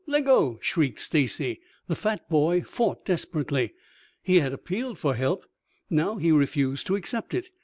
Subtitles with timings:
[0.07, 1.61] Leggo!" shrieked Stacy.
[1.87, 3.75] The fat boy fought desperately.
[4.23, 5.45] He had appealed for help;
[5.91, 7.49] now he refused to accept it.